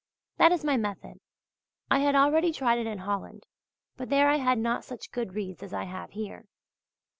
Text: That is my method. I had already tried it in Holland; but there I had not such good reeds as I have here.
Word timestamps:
That 0.37 0.51
is 0.51 0.65
my 0.65 0.77
method. 0.77 1.19
I 1.91 1.99
had 1.99 2.15
already 2.15 2.51
tried 2.51 2.79
it 2.79 2.87
in 2.87 2.97
Holland; 2.97 3.45
but 3.97 4.09
there 4.09 4.31
I 4.31 4.37
had 4.37 4.57
not 4.57 4.83
such 4.83 5.11
good 5.11 5.35
reeds 5.35 5.61
as 5.61 5.75
I 5.75 5.83
have 5.83 6.13
here. 6.13 6.45